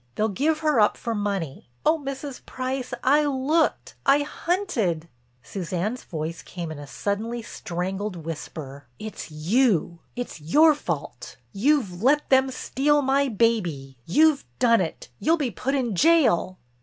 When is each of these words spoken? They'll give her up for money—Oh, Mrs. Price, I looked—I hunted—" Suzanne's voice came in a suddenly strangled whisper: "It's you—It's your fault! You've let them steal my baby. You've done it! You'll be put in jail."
They'll 0.15 0.29
give 0.29 0.61
her 0.61 0.79
up 0.79 0.97
for 0.97 1.13
money—Oh, 1.13 1.99
Mrs. 1.99 2.43
Price, 2.47 2.91
I 3.03 3.23
looked—I 3.25 4.21
hunted—" 4.23 5.07
Suzanne's 5.43 6.05
voice 6.05 6.41
came 6.41 6.71
in 6.71 6.79
a 6.79 6.87
suddenly 6.87 7.43
strangled 7.43 8.15
whisper: 8.15 8.87
"It's 8.97 9.29
you—It's 9.29 10.41
your 10.41 10.73
fault! 10.73 11.35
You've 11.53 12.01
let 12.01 12.27
them 12.31 12.49
steal 12.49 13.03
my 13.03 13.29
baby. 13.29 13.95
You've 14.07 14.43
done 14.57 14.81
it! 14.81 15.09
You'll 15.19 15.37
be 15.37 15.51
put 15.51 15.75
in 15.75 15.93
jail." 15.93 16.57